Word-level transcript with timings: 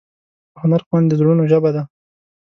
د 0.51 0.53
هنر 0.61 0.81
خوند 0.87 1.05
د 1.09 1.13
زړونو 1.19 1.43
ژبه 1.51 1.69
ده. 1.75 1.83